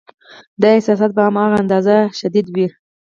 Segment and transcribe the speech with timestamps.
[0.61, 2.67] دا احساسات به هم په هغه اندازه شدید وي.